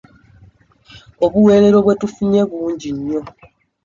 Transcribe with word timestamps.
Obuweerero 1.25 1.77
bwe 1.85 1.95
tufunye 2.01 2.41
bungi 2.49 2.89
nnyo. 2.95 3.21